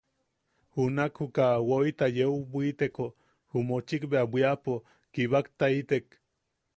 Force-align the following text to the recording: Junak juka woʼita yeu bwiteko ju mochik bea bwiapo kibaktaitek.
Junak 0.73 1.11
juka 1.19 1.45
woʼita 1.69 2.05
yeu 2.17 2.35
bwiteko 2.51 3.05
ju 3.49 3.59
mochik 3.67 4.03
bea 4.11 4.25
bwiapo 4.31 4.73
kibaktaitek. 5.13 6.05